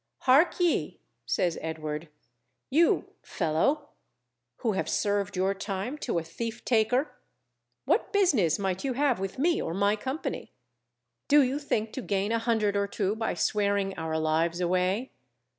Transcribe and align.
Hark 0.21 0.59
ye, 0.59 0.99
says 1.27 1.59
Edward, 1.61 2.09
_you 2.73 3.05
fellow, 3.21 3.89
who 4.61 4.71
have 4.71 4.89
served 4.89 5.35
your 5.37 5.53
time 5.53 5.95
to 5.99 6.17
a 6.17 6.23
thief 6.23 6.65
taker; 6.65 7.11
what 7.85 8.11
business 8.11 8.57
might 8.57 8.83
you 8.83 8.93
have 8.93 9.19
with 9.19 9.37
me 9.37 9.61
or 9.61 9.75
my 9.75 9.95
company? 9.95 10.53
Do 11.27 11.43
you 11.43 11.59
think 11.59 11.93
to 11.93 12.01
gain 12.01 12.31
a 12.31 12.39
hundred 12.39 12.75
or 12.75 12.87
two 12.87 13.15
by 13.15 13.35
swearing 13.35 13.95
our 13.95 14.17
lives 14.17 14.59
away? 14.59 15.11